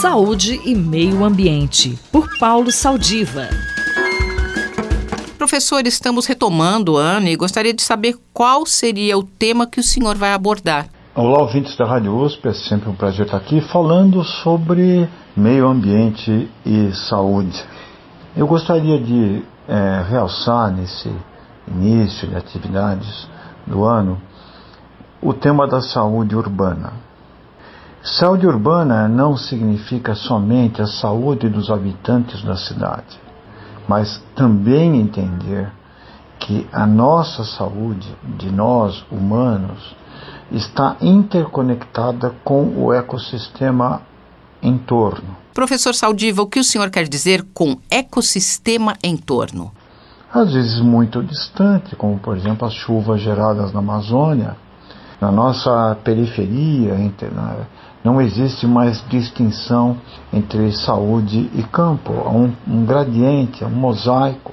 [0.00, 3.48] Saúde e Meio Ambiente, por Paulo Saldiva.
[5.36, 9.82] Professor, estamos retomando o ano e gostaria de saber qual seria o tema que o
[9.82, 10.86] senhor vai abordar.
[11.14, 16.48] Olá, ouvintes da Rádio USP, é sempre um prazer estar aqui falando sobre meio ambiente
[16.64, 17.64] e saúde.
[18.36, 21.10] Eu gostaria de é, realçar nesse
[21.66, 23.28] início de atividades
[23.66, 24.20] do ano
[25.26, 26.92] o tema da saúde urbana.
[28.00, 33.18] Saúde urbana não significa somente a saúde dos habitantes da cidade,
[33.88, 35.68] mas também entender
[36.38, 38.06] que a nossa saúde,
[38.38, 39.96] de nós humanos,
[40.52, 44.02] está interconectada com o ecossistema
[44.62, 45.36] em torno.
[45.52, 49.72] Professor Saldiva, o que o senhor quer dizer com ecossistema em torno?
[50.32, 54.56] Às vezes muito distante, como por exemplo as chuvas geradas na Amazônia,
[55.20, 56.94] na nossa periferia,
[58.04, 59.96] não existe mais distinção
[60.32, 62.12] entre saúde e campo.
[62.24, 64.52] Há um, um gradiente, um mosaico.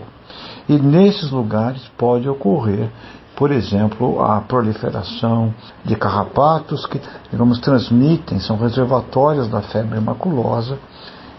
[0.68, 2.90] E nesses lugares pode ocorrer
[3.36, 5.54] por exemplo, a proliferação
[5.84, 10.78] de carrapatos que, digamos, transmitem, são reservatórios da febre maculosa,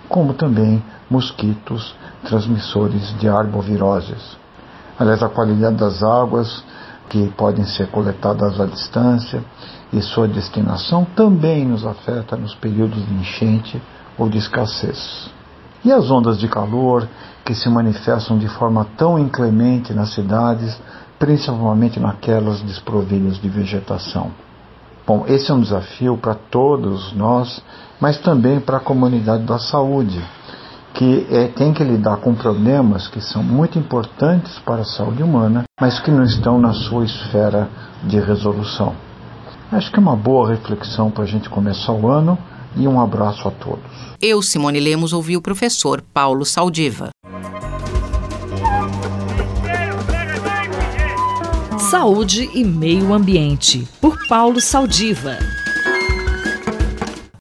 [0.09, 4.37] como também mosquitos transmissores de arboviroses.
[4.99, 6.65] Aliás, a qualidade das águas
[7.09, 9.43] que podem ser coletadas à distância
[9.93, 13.83] e sua destinação também nos afeta nos períodos de enchente
[14.19, 15.31] ou de escassez.
[15.85, 17.07] E as ondas de calor
[17.45, 20.81] que se manifestam de forma tão inclemente nas cidades
[21.19, 24.31] principalmente naquelas desprovidas de vegetação.
[25.07, 27.63] Bom, esse é um desafio para todos nós,
[28.01, 30.23] mas também para a comunidade da saúde,
[30.95, 35.65] que é, tem que lidar com problemas que são muito importantes para a saúde humana,
[35.81, 37.69] mas que não estão na sua esfera
[38.05, 38.95] de resolução.
[39.73, 42.39] Acho que é uma boa reflexão para a gente começar o ano
[42.77, 43.85] e um abraço a todos.
[44.23, 47.11] Eu, Simone Lemos, ouvi o professor Paulo Saldiva.
[51.91, 55.39] Saúde e Meio Ambiente, por Paulo Saldiva.